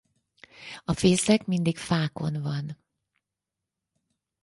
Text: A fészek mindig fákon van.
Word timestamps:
A 0.85 0.93
fészek 0.93 1.45
mindig 1.45 1.77
fákon 1.77 2.41
van. 2.41 2.77